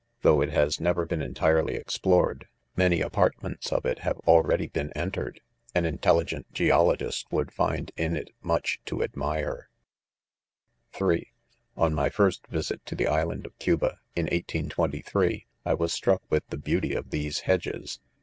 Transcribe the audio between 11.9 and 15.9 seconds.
my first visit to the island of Cuba (in 1823)/ i